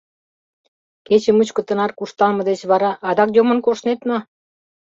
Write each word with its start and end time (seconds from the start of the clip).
—Кече 1.05 1.31
мучко 1.37 1.61
тынар 1.67 1.91
куржталме 1.97 2.43
деч 2.49 2.59
вара 2.71 2.91
адак 3.09 3.29
йомын 3.37 3.59
коштнет 3.65 3.99
мо? 4.07 4.17